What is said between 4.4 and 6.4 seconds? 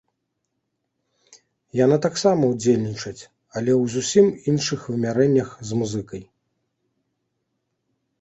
іншых вымярэннях з музыкай.